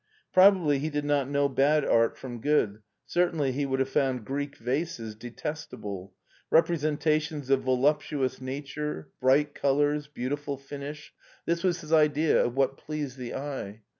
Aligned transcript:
Probably 0.33 0.79
he 0.79 0.89
did 0.89 1.05
not 1.05 1.29
know 1.29 1.47
bad 1.47 1.85
art 1.85 2.17
from 2.17 2.41
^od. 2.41 2.79
certainly 3.05 3.51
he 3.51 3.67
would 3.67 3.79
have 3.79 3.89
found 3.89 4.25
Greek 4.25 4.57
vases 4.57 5.13
detestable: 5.13 6.15
representations 6.49 7.51
of 7.51 7.61
voluptuous 7.61 8.41
nature, 8.41 9.11
bright 9.19 9.53
colors, 9.53 10.07
beautiful 10.07 10.57
finish, 10.57 11.13
this 11.45 11.63
was 11.63 11.81
his 11.81 11.93
idea 11.93 12.29
SCHWARZWALD 12.29 12.43
271 12.47 12.47
of 12.47 12.57
what 12.57 12.77
pleased 12.79 13.17
the 13.19 13.35
eye. 13.35 13.81